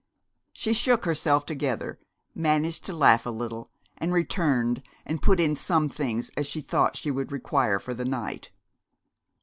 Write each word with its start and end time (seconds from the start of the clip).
She 0.51 0.73
shook 0.73 1.05
herself 1.05 1.45
together, 1.45 1.99
managed 2.33 2.83
to 2.85 2.93
laugh 2.93 3.27
a 3.27 3.29
little, 3.29 3.69
and 3.99 4.11
returned 4.11 4.81
and 5.05 5.21
put 5.21 5.39
in 5.39 5.53
such 5.55 5.91
things 5.91 6.31
as 6.35 6.47
she 6.47 6.59
thought 6.61 6.97
she 6.97 7.11
would 7.11 7.31
require 7.31 7.77
for 7.77 7.93
the 7.93 8.05
night. 8.05 8.49